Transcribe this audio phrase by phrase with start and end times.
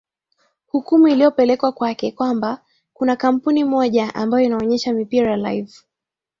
[0.67, 5.73] hukumu iliyopelekwa kwake kwamba kuna kampuni moja ambayo inaonyesha mipira live